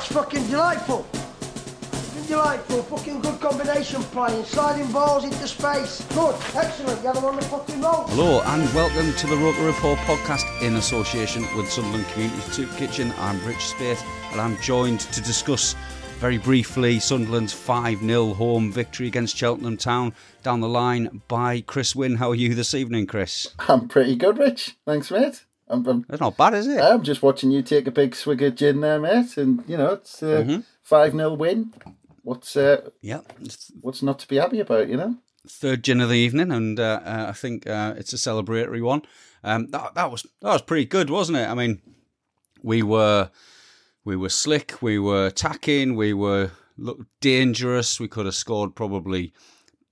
[0.00, 1.02] That's fucking delightful.
[1.02, 2.82] Fucking delightful.
[2.84, 4.46] Fucking good combination playing.
[4.46, 6.02] Sliding balls into space.
[6.14, 6.34] Good.
[6.54, 7.02] Excellent.
[7.02, 8.06] You have them on the fucking roll.
[8.06, 13.12] Hello and welcome to the Roker Report podcast in association with Sunderland Community Soup Kitchen.
[13.18, 15.74] I'm Rich Spate and I'm joined to discuss
[16.18, 21.94] very briefly Sunderland's 5 0 home victory against Cheltenham Town down the line by Chris
[21.94, 22.16] Wynn.
[22.16, 23.48] How are you this evening, Chris?
[23.68, 24.78] I'm pretty good, Rich.
[24.86, 25.44] Thanks, mate.
[25.70, 26.80] I'm, I'm, That's not bad, is it?
[26.80, 29.92] I'm just watching you take a big swig of gin there, mate, and you know
[29.92, 31.72] it's a five 0 win.
[32.22, 33.20] What's uh, yeah.
[33.80, 35.16] What's not to be happy about, you know?
[35.48, 39.02] third gin of the evening, and uh, uh, I think uh, it's a celebratory one.
[39.42, 41.48] Um, that, that was that was pretty good, wasn't it?
[41.48, 41.80] I mean,
[42.62, 43.30] we were
[44.04, 48.00] we were slick, we were attacking, we were looked dangerous.
[48.00, 49.32] We could have scored probably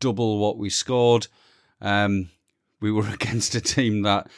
[0.01, 1.27] double what we scored.
[1.81, 2.31] Um,
[2.81, 4.29] we were against a team that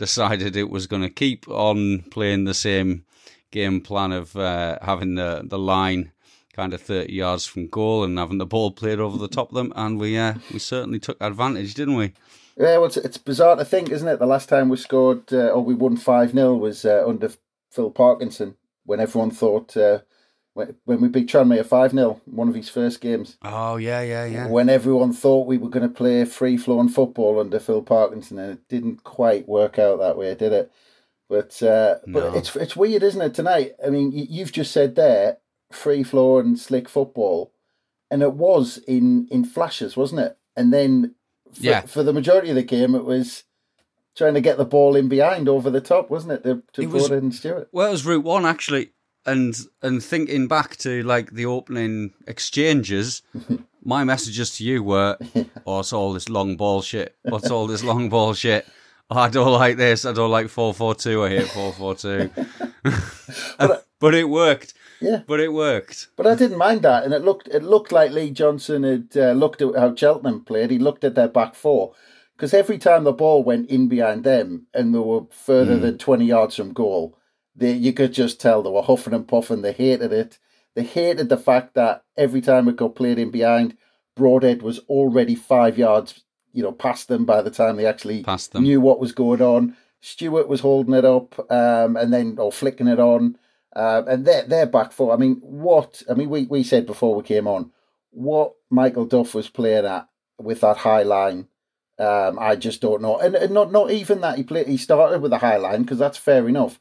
[0.00, 3.04] decided it was going to keep on playing the same
[3.50, 6.10] game plan of uh, having the the line
[6.54, 9.54] kind of 30 yards from goal and having the ball played over the top of
[9.54, 12.14] them and we uh, we certainly took advantage didn't we
[12.56, 14.18] Yeah, well, it's, it's bizarre to think, isn't it?
[14.18, 17.30] The last time we scored uh, or we won five 0 was uh, under
[17.70, 18.56] Phil Parkinson
[18.86, 19.98] when everyone thought uh,
[20.54, 23.36] when, we beat Tranmere five 0 one of his first games.
[23.42, 27.38] oh yeah yeah yeah When everyone thought we were going to play free flowing football
[27.40, 30.72] under Phil Parkinson, and it didn't quite work out that way, did it?
[31.28, 32.20] But uh, No.
[32.30, 33.34] but it's it's weird, isn't it?
[33.34, 35.38] Tonight, I mean, you- you've just said there
[35.70, 37.52] free flowing slick football,
[38.10, 40.36] and it was in in flashes, wasn't it?
[40.56, 41.14] And then
[41.52, 41.80] for, Yeah.
[41.82, 43.44] for the majority of the game, it was
[44.16, 46.42] trying to get the ball in behind over the top, wasn't it?
[46.42, 47.68] To, to It was- Gordon Stewart.
[47.70, 48.90] Well, it was Route One actually,
[49.26, 53.22] and and thinking back to like the opening exchanges,
[53.84, 55.18] my messages to you were,
[55.66, 57.16] "Oh, it's all this long ball shit.
[57.22, 58.66] What's all this long ball shit?
[59.10, 60.04] Oh, I don't like this.
[60.04, 61.24] I don't like four four two.
[61.24, 62.30] I hate four four two.
[64.00, 64.72] But it worked.
[65.00, 65.22] Yeah.
[65.26, 66.08] But it worked.
[66.16, 69.32] But I didn't mind that, and it looked it looked like Lee Johnson had uh,
[69.32, 70.70] looked at how Cheltenham played.
[70.70, 71.92] He looked at their back four
[72.36, 76.24] because every time the ball went in behind them and they were further than twenty
[76.24, 77.18] yards from goal,
[77.60, 79.62] they you could just tell they were huffing and puffing.
[79.62, 80.38] They hated it.
[80.74, 83.76] They hated the fact that every time it got played in behind,
[84.16, 88.22] Broadhead was already five yards, you know, past them by the time they actually
[88.62, 89.76] knew what was going on.
[90.00, 93.36] Stewart was holding it up, um, and then or flicking it on.
[93.76, 95.12] Um, and their their back four.
[95.12, 96.02] I mean, what?
[96.10, 97.70] I mean, we, we said before we came on,
[98.10, 101.46] what Michael Duff was playing at with that high line.
[101.98, 104.66] Um, I just don't know, and, and not not even that he played.
[104.66, 106.80] He started with a high line because that's fair enough.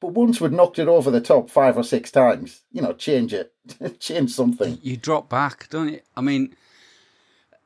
[0.00, 3.32] But once we'd knocked it over the top five or six times, you know, change
[3.32, 3.52] it,
[4.00, 4.78] change something.
[4.82, 6.00] You drop back, don't you?
[6.16, 6.54] I mean,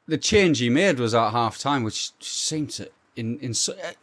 [0.06, 3.54] the change he made was at half time, which seemed to, in in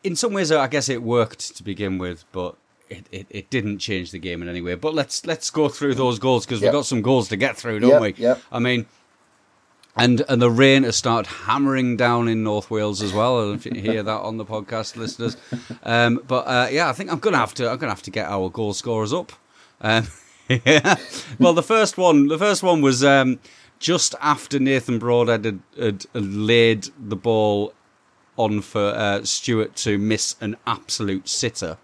[0.04, 2.56] in some ways, I guess it worked to begin with, but
[2.90, 4.76] it, it, it didn't change the game in any way.
[4.76, 6.72] But let's let's go through those goals because Yep.
[6.74, 8.14] we've got some goals to get through, don't Yep, we?
[8.18, 8.42] yep.
[8.52, 8.86] I mean.
[9.98, 13.40] And and the rain has started hammering down in North Wales as well.
[13.40, 15.38] I don't if you hear that on the podcast, listeners.
[15.84, 18.28] Um, but uh, yeah, I think I'm gonna have to I'm gonna have to get
[18.28, 19.32] our goal scorers up.
[19.82, 20.08] Um,
[20.50, 20.96] yeah.
[21.40, 23.40] Well, the first one, the first one was um,
[23.80, 27.74] just after Nathan Broadhead had, had, had laid the ball
[28.38, 31.78] on for uh, Stewart to miss an absolute sitter.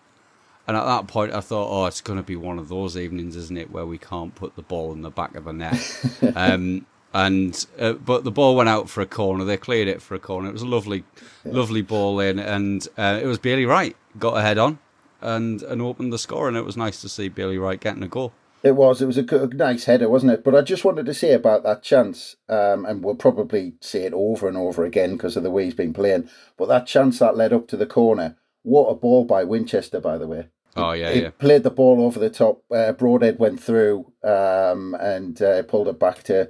[0.68, 3.36] And at that point, I thought, oh, it's going to be one of those evenings,
[3.36, 6.06] isn't it, where we can't put the ball in the back of the net.
[6.36, 9.44] um, and uh, but the ball went out for a corner.
[9.44, 10.50] They cleared it for a corner.
[10.50, 11.04] It was a lovely,
[11.46, 14.80] lovely ball in, and uh, it was Bailey Wright got a head on
[15.22, 18.08] and and opened the score, and it was nice to see Bailey Wright getting a
[18.08, 18.34] goal.
[18.64, 19.02] It was.
[19.02, 20.44] It was a, good- nice header, wasn't it?
[20.44, 24.14] But I just wanted to say about that chance, um, and we'll probably say it
[24.14, 26.30] over and over again because of the way he's been playing.
[26.58, 30.20] But that chance that led up to the corner, what a ball by Winchester, by
[30.20, 30.48] the way.
[30.78, 31.32] Oh yeah, He yeah.
[31.32, 32.62] played the ball over the top.
[32.72, 36.48] Uh, Broadhead went through um, and uh, pulled it back to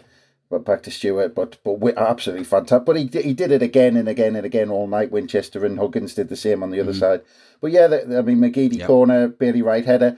[0.59, 2.85] back to Stewart, but but wi- absolutely fantastic.
[2.85, 5.11] But he he did it again and again and again all night.
[5.11, 7.21] Winchester and Huggins did the same on the other side.
[7.61, 8.87] But yeah, the, I mean McGeady Yep.
[8.87, 10.17] corner, Bailey Wright header,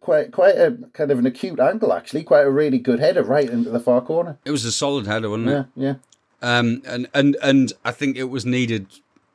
[0.00, 2.22] quite quite a kind of an acute angle actually.
[2.24, 4.38] Quite a really good header right into the far corner.
[4.44, 5.66] It was a solid header, wasn't Yeah, it?
[5.76, 5.94] yeah.
[6.42, 8.86] Um, and and and I think it was needed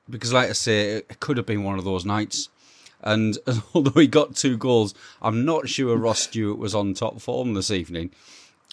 [0.09, 2.49] because, like I say, it could have been one of those nights.
[3.03, 3.37] And
[3.73, 7.71] although he got two goals, I'm not sure Ross Stewart was on top form this
[7.71, 8.11] evening.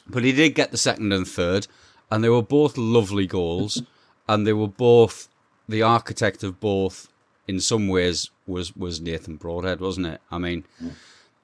[0.08, 1.66] But he did get the second and third,
[2.10, 3.82] and they were both lovely goals,
[4.28, 5.28] and they were both
[5.68, 7.08] the architect of both.
[7.46, 10.20] In some ways, was was Nathan Broadhead, wasn't it?
[10.30, 10.64] I mean,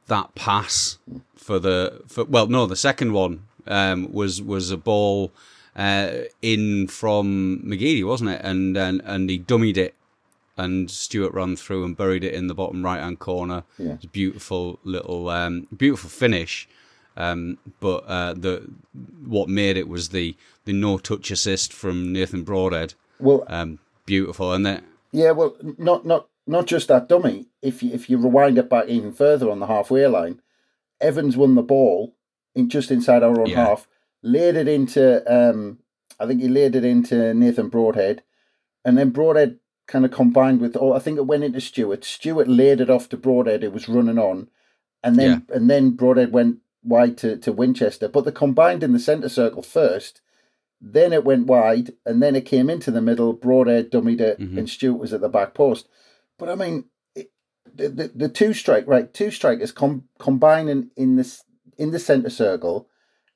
[0.07, 0.99] that pass
[1.37, 5.33] for the for well, no, the second one um, was was a ball
[5.77, 6.11] uh,
[6.43, 8.41] in from McGeady, wasn't it?
[8.45, 9.95] And and and he dummied it,
[10.57, 13.65] and Stewart ran through and buried it in the bottom right hand corner.
[13.79, 13.95] Yeah.
[13.95, 16.69] It's a beautiful little, um, beautiful finish.
[17.17, 18.69] Um, but uh, the
[19.25, 22.95] what made it was the the no touch assist from Nathan Broadhead.
[23.21, 24.83] Well, Um, beautiful, and then
[25.13, 27.47] Yeah, well, not not not just that dummy.
[27.63, 30.41] If you if you rewind it back even further on the halfway line,
[31.01, 32.15] Evans won the ball
[32.55, 33.65] in just inside our own Yeah.
[33.67, 33.87] half,
[34.23, 35.79] laid it into um,
[36.19, 38.23] I think he laid it into Nathan Broadhead,
[38.85, 42.05] and then Broadhead kind of combined with oh I think it went into Stewart.
[42.05, 43.63] Stewart laid it off to Broadhead.
[43.63, 44.49] It was running on,
[45.05, 48.09] and then and then Broadhead went wide to, to Winchester.
[48.09, 50.21] But they combined in the centre circle first.
[50.81, 53.33] Then it went wide, and then it came into the middle.
[53.33, 54.59] Broadhead dummied it, mm-hmm.
[54.59, 55.89] and Stewart was at the back post.
[56.39, 56.85] But I mean,
[57.15, 57.31] it,
[57.75, 61.43] the, the the two strike right, two strikers com- combining in this
[61.79, 62.89] in the centre circle,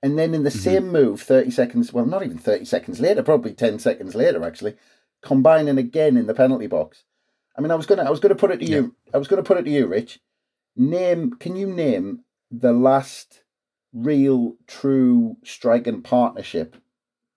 [0.02, 0.58] and then in the mm-hmm.
[0.58, 1.92] same move, thirty seconds.
[1.92, 4.76] Well, not even thirty seconds later, probably ten seconds later, actually,
[5.22, 7.04] combining again in the penalty box.
[7.56, 8.94] I mean, I was gonna I was gonna put it to you.
[9.14, 10.20] I was gonna put it to you, Rich.
[10.76, 13.42] Name can you name the last
[13.92, 16.76] real true striking partnership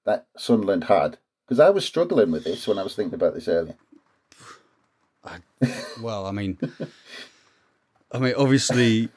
[0.06, 1.18] that Sunderland had?
[1.46, 3.75] Because I was struggling with this when I was thinking about this earlier.
[6.02, 6.58] Well, I mean,
[8.12, 9.10] I mean, obviously,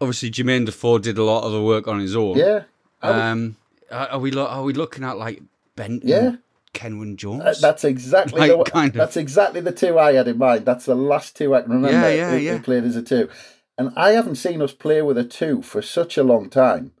[0.00, 2.36] obviously, Jermaine Defoe did a lot of the work on his own.
[2.36, 2.64] Yeah,
[3.00, 3.56] I Um,
[3.90, 5.42] are are we lo- are we looking at like
[5.76, 6.36] Benton, Yeah.
[6.74, 7.42] Kenwyne Jones?
[7.44, 8.94] Uh, that's exactly Like, the, kind of.
[8.96, 10.64] that's exactly the two I had in mind.
[10.66, 11.92] That's the last two I can remember.
[11.96, 12.56] Yeah, yeah, who, yeah.
[12.56, 13.28] who played as a two,
[13.78, 16.92] and I haven't seen us play with a two for such a long time.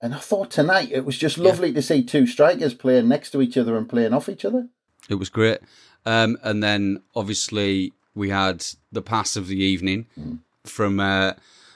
[0.00, 3.42] And I thought tonight it was just lovely to see two strikers playing next to
[3.42, 4.68] each other and playing off each other.
[5.08, 5.60] It was great.
[6.04, 10.06] Um, and then obviously we had the pass of the evening
[10.64, 11.32] from uh,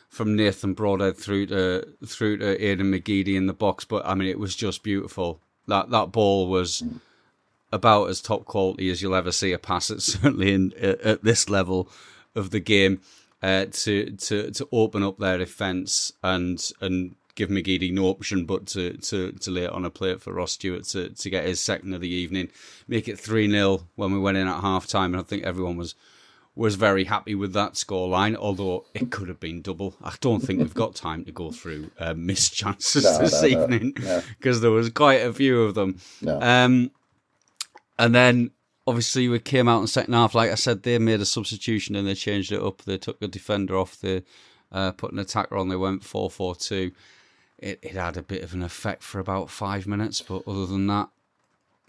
[0.08, 3.84] from Nathan Broadhead through to through to Aiden McGeady in the box.
[3.84, 5.40] But I mean, it was just beautiful.
[5.66, 6.82] That that ball was
[7.72, 9.90] about as top quality as you'll ever see a pass.
[9.90, 11.88] At certainly in at, at this level
[12.34, 13.00] of the game
[13.42, 18.66] uh, to to to open up their defence and and give McGeady no option but
[18.66, 21.58] to, to, to lay it on a plate for Ross Stewart to, to get his
[21.60, 22.50] second of the evening,
[22.86, 25.14] make it 3 0 when we went in at half time.
[25.14, 25.94] And I think everyone was
[26.56, 29.94] was very happy with that scoreline, although it could have been double.
[30.02, 33.48] I don't think we've got time to go through uh, missed chances No, this no,
[33.48, 34.22] no, evening no.
[34.36, 35.98] because there was quite a few of them.
[36.20, 36.38] No.
[36.42, 36.90] Um,
[37.98, 38.50] and then
[38.90, 40.34] obviously we came out in the second half.
[40.34, 42.82] Like I said, they made a substitution and they changed it up.
[42.82, 43.98] They took a defender off.
[44.00, 44.22] They
[44.72, 45.68] uh, put an attacker on.
[45.68, 46.92] They went four four two.
[47.58, 50.86] It it had a bit of an effect for about five minutes, but other than
[50.88, 51.08] that,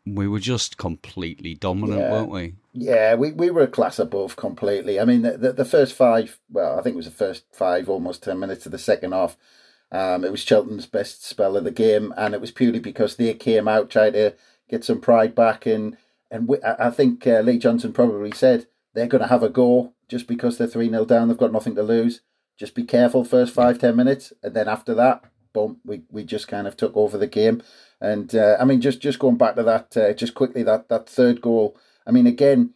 [0.05, 2.11] we were just completely dominant, Yeah.
[2.11, 2.53] weren't we?
[2.73, 4.99] Yeah, we, we were a class above completely.
[4.99, 7.89] I mean, the, the, the first five, well, I think it was the first five,
[7.89, 9.37] almost 10 minutes of the second half.
[9.91, 13.33] Um, it was Cheltenham's best spell of the game, and it was purely because they
[13.33, 14.35] came out, tried to
[14.69, 15.65] get some pride back.
[15.65, 15.97] And,
[16.31, 19.93] and we, I think uh, Lee Johnson probably said they're going to have a go
[20.07, 21.27] just because they're 3 0 down.
[21.27, 22.21] They've got nothing to lose.
[22.57, 24.31] Just be careful first five, ten minutes.
[24.41, 25.23] And then after that,
[25.53, 27.61] boom, we, we just kind of took over the game.
[27.99, 31.09] And uh, I mean, just, just going back to that, uh, just quickly, that, that
[31.09, 31.77] third goal.
[32.07, 32.73] I mean, again,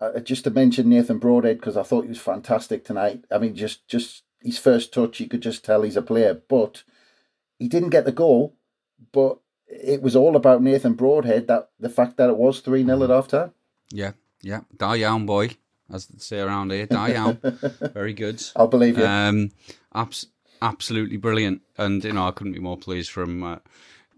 [0.00, 3.24] uh, just to mention Nathan Broadhead because I thought he was fantastic tonight.
[3.30, 6.34] I mean, just just his first touch, you could just tell he's a player.
[6.48, 6.82] But
[7.58, 8.56] he didn't get the goal.
[9.12, 11.46] But it was all about Nathan Broadhead.
[11.48, 13.52] That the fact that it was three 0 at half time.
[13.90, 14.60] Yeah, yeah.
[14.76, 15.50] Die down, boy,
[15.92, 16.86] as they say around here.
[16.86, 17.38] Die down.
[17.94, 18.42] Very good.
[18.54, 19.06] I'll believe you.
[19.06, 19.50] Um,
[19.94, 20.26] abs-
[20.62, 23.42] absolutely brilliant, and you know I couldn't be more pleased from.
[23.42, 23.58] Uh,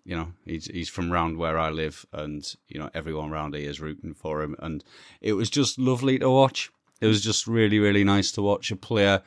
[0.05, 3.69] you know he's he's from round where I live, and you know everyone around here
[3.69, 4.83] is rooting for him, and
[5.21, 6.71] it was just lovely to watch.
[7.01, 9.23] It was just really really nice to watch a player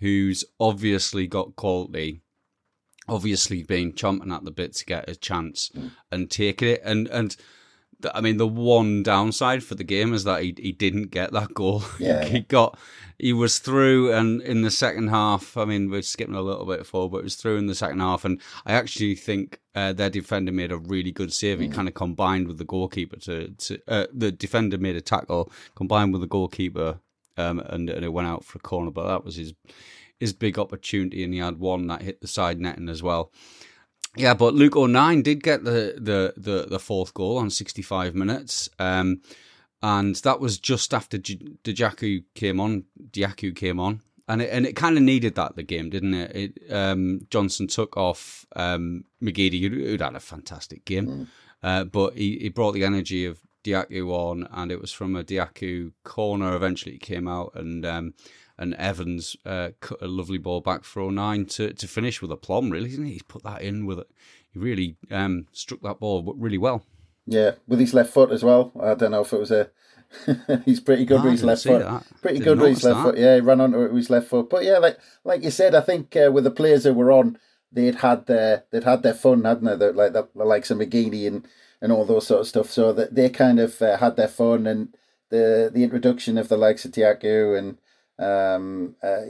[0.00, 2.20] who's obviously got quality,
[3.08, 5.70] obviously been chomping at the bit to get a chance
[6.10, 7.36] and taking it, and and
[8.14, 11.52] I mean, the one downside for the game is that he he didn't get that
[11.54, 11.82] goal.
[11.98, 12.24] Yeah.
[12.24, 12.78] he got
[13.18, 16.86] he was through, and in the second half, I mean, we're skipping a little bit
[16.86, 20.10] forward, but it was through in the second half, and I actually think uh, their
[20.10, 21.58] defender made a really good save.
[21.58, 21.72] He Mm.
[21.72, 26.12] kind of combined with the goalkeeper to to uh, the defender made a tackle combined
[26.12, 27.00] with the goalkeeper,
[27.36, 28.92] um, and and it went out for a corner.
[28.92, 29.54] But that was his
[30.20, 33.32] his big opportunity, and he had one that hit the side netting as well.
[34.16, 38.68] Yeah, but Luke O'Nien did get the the the, the fourth goal on 65 minutes.
[38.78, 39.20] Um,
[39.82, 41.56] and that was just after J-
[42.34, 42.84] came on.
[43.10, 46.36] Dajaku came on, and it and it kind of needed that the game, didn't it?
[46.36, 51.28] It um, Johnson took off um, McGeady, who'd, had a fantastic game,
[51.62, 55.22] uh, but he, he brought the energy of Dajaku on, and it was from a
[55.22, 56.56] Dajaku corner.
[56.56, 58.14] Eventually, it came out, and um,
[58.58, 62.36] and Evans uh, cut a lovely ball back for O'Nien to to finish with a
[62.36, 62.70] plum.
[62.70, 63.12] Really, didn't he?
[63.14, 64.08] He put that in with it.
[64.52, 66.84] He really um, struck that ball really well.
[67.26, 68.72] Yeah, with his left foot as well.
[68.80, 69.70] I don't know if it was a.
[70.64, 71.80] he's pretty good Ah, with his left foot.
[71.80, 72.02] that.
[72.22, 73.02] Pretty good with his left that.
[73.04, 73.18] foot.
[73.18, 74.48] Yeah, he ran onto it with his left foot.
[74.48, 77.38] But yeah, like like you said, I think uh, with the players who were on,
[77.70, 79.76] they'd had their they'd had their fun, hadn't they?
[79.76, 81.46] The, like the, the likes of McGeady and
[81.82, 82.70] and all those sort of stuff.
[82.70, 84.96] So that they kind of uh, had their fun and
[85.28, 87.76] the the introduction of the likes of Tiago and
[88.18, 89.22] um uh,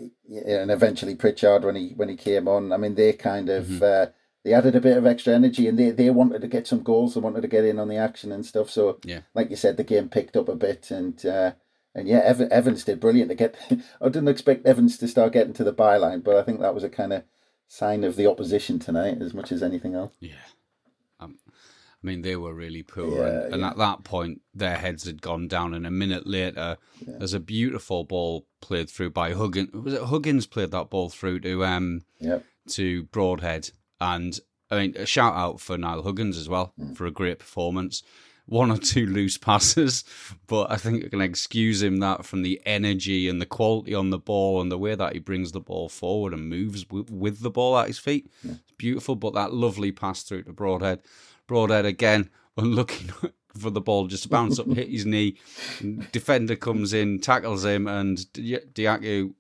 [0.47, 2.73] and eventually Pritchard when he when he came on.
[2.73, 3.67] I mean, they kind of.
[3.67, 3.85] Mm-hmm.
[3.85, 4.07] Uh,
[4.45, 7.13] they added a bit of extra energy and they, they wanted to get some goals.
[7.15, 8.71] They wanted to get in on the action and stuff.
[8.71, 9.23] So, Yeah.
[9.35, 11.53] like you said, the game picked up a bit and uh,
[11.93, 13.57] and yeah, Ev- Evans did brilliant to get.
[14.01, 16.85] I didn't expect Evans to start getting to the byline, but I think that was
[16.85, 17.25] a kind of
[17.67, 20.13] sign of the opposition tonight as much as anything else.
[20.21, 20.35] Yeah.
[21.19, 21.39] Um,
[22.03, 23.27] I mean, they were really poor.
[23.27, 23.71] Yeah, and, and yeah.
[23.71, 25.75] at that point, their heads had gone down.
[25.75, 29.73] And a minute later, there's a beautiful ball played through by Huggins.
[29.73, 32.45] Was it Huggins played that ball through to um Yep.
[32.69, 33.71] to Broadhead?
[34.01, 34.39] And
[34.71, 38.03] I mean, a shout out for Niall Huggins as well for a great performance.
[38.47, 40.05] One or two loose passes,
[40.47, 44.09] but I think I can excuse him that from the energy and the quality on
[44.11, 47.41] the ball and the way that he brings the ball forward and moves with, with
[47.41, 48.31] the ball at his feet.
[48.45, 51.01] It's beautiful, but that lovely pass through to Broadhead.
[51.49, 53.09] Broadhead again, unlucky
[53.59, 55.37] for the ball just bounce up, hit his knee.
[56.13, 59.35] Defender comes in, tackles him, and Di- Dajaku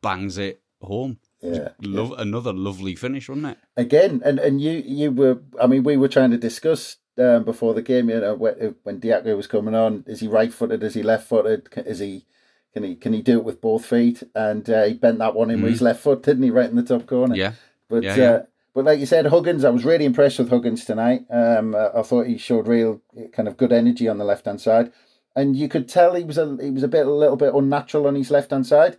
[0.00, 1.18] bangs it home.
[1.42, 1.70] Yeah.
[1.80, 3.58] Love another lovely finish, wasn't it?
[3.76, 7.74] Again, and, and you you were, I mean, we were trying to discuss um, before
[7.74, 10.82] the game, you know, when, when Dajaku was coming on, is he right footed?
[10.82, 11.68] Is he left footed?
[11.76, 12.24] Is he.
[12.72, 14.22] Can he can he do it with both feet?
[14.34, 16.48] And uh, he bent that one in with his left foot, didn't he?
[16.50, 17.34] Right in the top corner.
[17.34, 17.40] Mm-hmm.
[17.40, 17.52] Yeah.
[17.90, 18.30] But Yeah, yeah.
[18.30, 18.42] Uh,
[18.74, 21.24] but like you said, Huggins, I was really impressed with Huggins tonight.
[21.30, 23.00] Um, I thought he showed real
[23.32, 24.92] kind of good energy on the left hand side,
[25.36, 28.06] and you could tell he was a he was a bit a little bit unnatural
[28.06, 28.98] on his left hand side.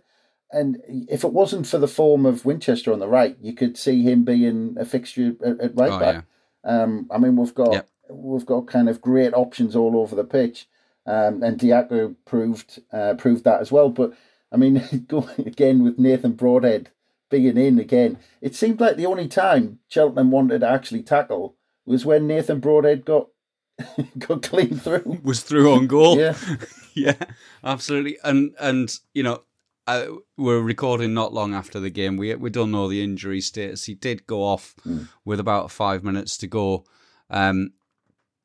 [0.52, 4.02] And if it wasn't for the form of Winchester on the right, you could see
[4.02, 6.24] him being a fixture at, at right Oh, back.
[6.62, 7.88] Um, I mean, we've got Yep.
[8.10, 10.68] we've got kind of great options all over the pitch,
[11.06, 13.88] um, and Dajaku proved uh, proved that as well.
[13.90, 14.12] But
[14.52, 16.90] I mean, going again with Nathan Broadhead
[17.34, 22.06] being in again, it seemed like the only time Cheltenham wanted to actually tackle was
[22.06, 23.28] when Nathan Broadhead got
[24.18, 25.20] got clean through.
[25.24, 26.16] Was through on goal.
[26.16, 26.36] Yeah.
[26.94, 27.16] yeah,
[27.64, 28.18] absolutely.
[28.22, 29.42] And and you know,
[29.88, 32.16] uh, we're recording not long after the game.
[32.16, 33.84] We we don't know the injury status.
[33.84, 34.76] He did go off
[35.24, 36.84] with about five minutes to go.
[37.30, 37.72] Um,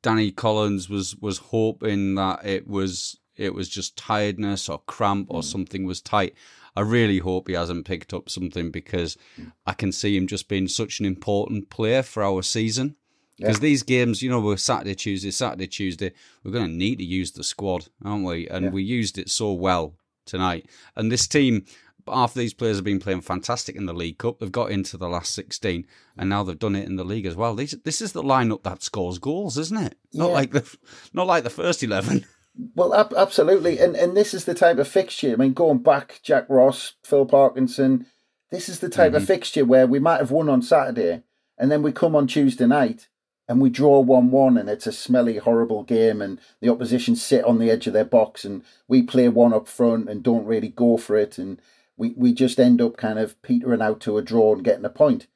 [0.02, 5.40] Danny Collins was was hoping that it was it was just tiredness or cramp or
[5.40, 5.46] hmm.
[5.46, 6.34] something was tight.
[6.76, 9.48] I really hope he hasn't picked up something because hmm.
[9.66, 12.96] I can see him just being such an important player for our season.
[13.38, 16.12] Because these games, you know, we're Saturday, Tuesday, Saturday, Tuesday.
[16.44, 18.46] We're going to need to use the squad, aren't we?
[18.46, 19.94] And we used it so well
[20.26, 20.68] tonight.
[20.94, 21.64] And this team,
[22.06, 24.40] half these players have been playing fantastic in the League Cup.
[24.40, 25.86] They've got into the last sixteen,
[26.18, 26.28] and hmm.
[26.28, 27.54] now they've done it in the league as well.
[27.54, 29.96] This, this is the lineup that scores goals, isn't it?
[30.12, 30.34] Not Yeah.
[30.34, 30.76] like the,
[31.14, 32.26] not like the first eleven.
[32.74, 35.32] Well, ab- absolutely, and and this is the type of fixture.
[35.32, 38.06] I mean, going back, Jack Ross, Phil Parkinson.
[38.50, 41.22] This is the type of fixture where we might have won on Saturday,
[41.56, 43.06] and then we come on Tuesday night
[43.50, 47.58] and we draw one-one, and it's a smelly, horrible game, and the opposition sit on
[47.58, 50.96] the edge of their box, and we play one up front and don't really go
[50.96, 51.60] for it, and
[51.96, 54.88] we we just end up kind of petering out to a draw and getting a
[54.88, 55.26] point.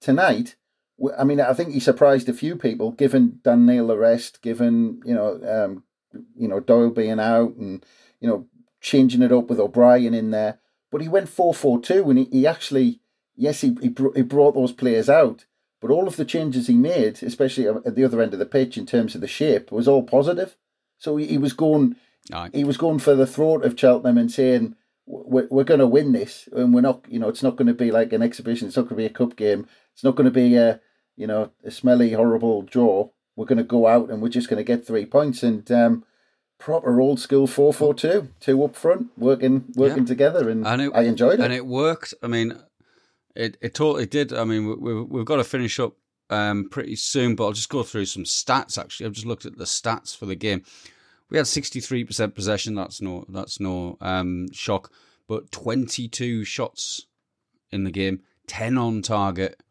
[0.00, 0.56] Tonight,
[1.16, 5.00] I mean, I think he surprised a few people, given Dan Neil the rest, given
[5.04, 5.40] you know.
[5.44, 5.84] Um,
[6.36, 7.84] you know, Doyle being out and,
[8.20, 8.46] you know,
[8.80, 10.58] changing it up with O'Brien in there.
[10.90, 13.00] But he went 4 4 2 and he, he actually,
[13.36, 15.46] yes, he, he, br- he brought those players out,
[15.80, 18.76] but all of the changes he made, especially at the other end of the pitch
[18.76, 20.56] in terms of the shape, was all positive.
[20.98, 21.96] So he, he was going.
[22.52, 24.76] He was going for the throat of Cheltenham and saying,
[25.06, 27.06] "We're, we're going to win this, and we're not.
[27.08, 28.68] You know, it's not going to be like an exhibition.
[28.68, 29.66] It's not going to be a cup game.
[29.94, 30.80] It's not going to be a,
[31.16, 33.08] you know, a smelly, horrible draw.
[33.40, 36.04] We're going to go out and we're just going to get three points and um,
[36.58, 40.08] proper old school four four two, two up front, working working yeah.
[40.08, 41.44] together, and, and it, I enjoyed it.
[41.44, 42.12] And it worked.
[42.22, 42.60] I mean,
[43.34, 44.34] it it totally did.
[44.34, 45.94] I mean, we, we've got to finish up
[46.28, 48.76] um, pretty soon, but I'll just go through some stats.
[48.76, 50.62] Actually, I've just looked at the stats for the game.
[51.30, 52.74] We had sixty three percent possession.
[52.74, 54.92] That's no that's no um, shock,
[55.26, 57.06] but twenty two shots
[57.72, 59.62] in the game, ten on target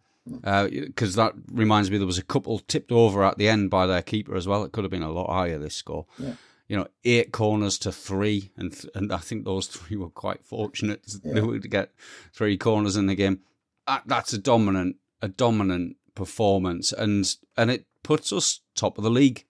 [0.42, 3.86] because uh, that reminds me there was a couple tipped over at the end by
[3.86, 4.64] their keeper as well.
[4.64, 6.06] It could have been a lot higher this score.
[6.18, 6.34] Yeah.
[6.68, 10.44] You know, eight corners to three, and th- and I think those three were quite
[10.44, 11.34] fortunate yeah.
[11.34, 11.92] to get
[12.34, 13.42] three corners in the game.
[14.06, 19.46] that's a dominant a dominant performance, and and it puts us top of the league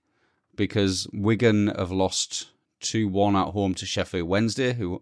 [0.56, 5.02] because Wigan have lost two one at home to Sheffield Wednesday, who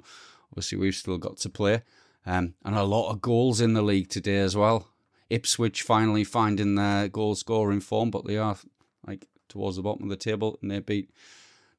[0.51, 1.83] obviously we've still got to play,
[2.25, 4.87] um, and a lot of goals in the league today as well.
[5.29, 8.57] Ipswich finally finding their goal scoring form, but they are
[9.05, 11.09] like towards the bottom of the table and they beat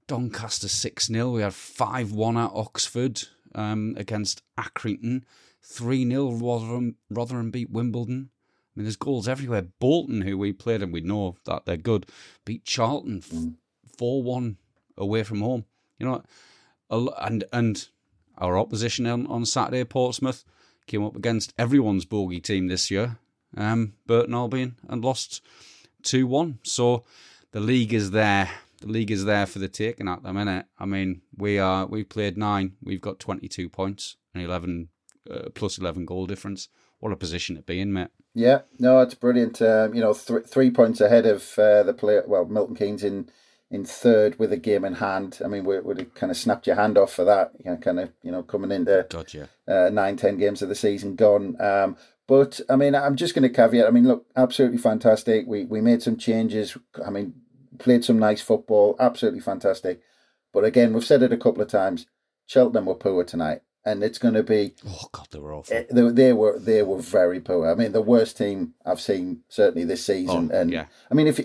[0.07, 1.31] Doncaster 6 0.
[1.31, 3.23] We had 5 1 at Oxford
[3.55, 5.23] um, against Accrington.
[5.63, 8.31] 3 0 Rotherham, Rotherham beat Wimbledon.
[8.31, 9.63] I mean, there's goals everywhere.
[9.63, 12.07] Bolton, who we played and we know that they're good,
[12.45, 13.23] beat Charlton
[13.99, 14.57] 4 1
[14.97, 15.65] away from home.
[15.99, 17.89] You know, and and
[18.39, 20.45] our opposition on, on Saturday, Portsmouth,
[20.87, 23.19] came up against everyone's bogey team this year
[23.57, 25.43] um, Burton Albion and lost
[26.03, 26.59] 2 1.
[26.63, 27.05] So
[27.53, 28.51] the league is there.
[28.81, 30.67] The league is there for the taking at the minute.
[30.79, 32.77] I mean, we are we've played nine.
[32.83, 34.89] We've got 22 points and 11
[35.31, 36.69] uh, plus 11 goal difference.
[37.01, 38.09] What a position to be in, mate.
[38.35, 39.61] Yeah, no, it's brilliant.
[39.63, 42.25] Um, you know, th- three points ahead of uh, the player.
[42.27, 43.31] Well, Milton Keynes in
[43.71, 45.41] in third with a game in hand.
[45.45, 47.53] I mean, we would have kind of snapped your hand off for that.
[47.63, 49.47] You know, kind of you know coming into God, yeah.
[49.67, 51.61] uh, nine, ten games of the season gone.
[51.61, 51.97] Um,
[52.29, 53.87] but I mean, I'm just going to caveat.
[53.87, 55.47] I mean, look, absolutely fantastic.
[55.49, 56.77] We we made some changes.
[57.05, 57.35] I mean,
[57.79, 58.95] played some nice football.
[59.01, 60.01] Absolutely fantastic.
[60.53, 62.07] But again, we've said it a couple of times.
[62.47, 64.75] Cheltenham were poor tonight, and it's going to be.
[64.87, 65.77] Oh God, they were awful.
[65.77, 67.71] Eh, they, they, were they were very poor.
[67.71, 70.51] I mean, the worst team I've seen certainly this season.
[70.53, 70.87] Oh, and yeah.
[71.11, 71.41] I mean, if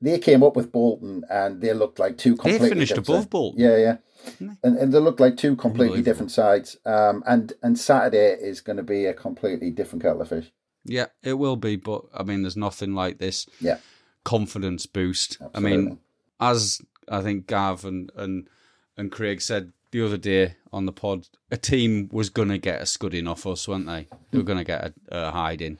[0.00, 2.68] they came up with Bolton and they looked like two completely.
[2.68, 3.60] They finished above Bolton.
[3.60, 3.96] Yeah, yeah
[4.40, 6.76] and, and they look like two completely different sides.
[6.84, 10.50] Um, and and Saturday is going to be a completely different kettle of fish.
[10.84, 11.76] Yeah, it will be.
[11.76, 13.46] But I mean, there's nothing like this.
[13.60, 13.78] Yeah.
[14.24, 15.38] confidence boost.
[15.40, 15.72] Absolutely.
[15.72, 15.98] I mean,
[16.40, 18.48] as I think Gav and and
[18.96, 22.82] and Craig said the other day on the pod, a team was going to get
[22.82, 24.08] a scudding off us, weren't they?
[24.30, 25.78] They were going to get a, a hiding,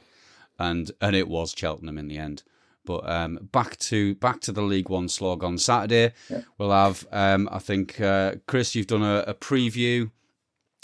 [0.58, 2.44] and and it was Cheltenham in the end.
[2.84, 6.12] But um, back to back to the League One slog on Saturday.
[6.28, 6.42] Yeah.
[6.58, 10.10] We'll have, um, I think, uh, Chris, you've done a, a preview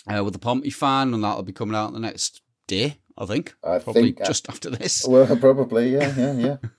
[0.06, 2.98] uh, with the Pompey fan, and that'll be coming out the next day.
[3.20, 3.54] I think.
[3.64, 5.04] I probably think, uh, just after this.
[5.06, 6.56] Well, probably, yeah, yeah, yeah.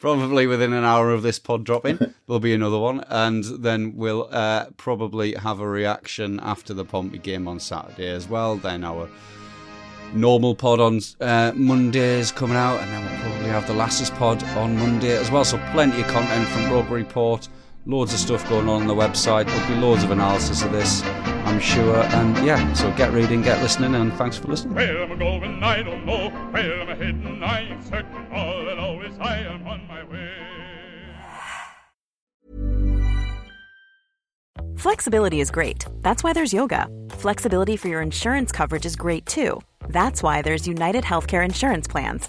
[0.00, 4.28] probably within an hour of this pod dropping, there'll be another one, and then we'll
[4.32, 8.56] uh, probably have a reaction after the Pompey game on Saturday as well.
[8.56, 9.08] Then our
[10.12, 14.42] normal pod on uh, Mondays coming out, and then we'll probably have the Lasses pod
[14.56, 15.44] on Monday as well.
[15.44, 17.48] So plenty of content from Roker Report,
[17.86, 19.46] loads of stuff going on on the website.
[19.46, 21.02] There'll be loads of analysis of this,
[21.50, 21.96] I'm sure.
[21.96, 24.76] And yeah, so get reading, get listening, and thanks for listening.
[24.76, 25.62] Where am I going?
[25.64, 26.30] I don't know.
[26.52, 27.42] Where am I heading?
[27.42, 28.32] I ain't certain.
[28.32, 30.30] All that always I am on my way.
[34.76, 35.84] Flexibility is great.
[36.02, 36.86] That's why there's yoga.
[37.10, 39.60] Flexibility for your insurance coverage is great too.
[39.88, 42.28] That's why there's United Healthcare Insurance Plans.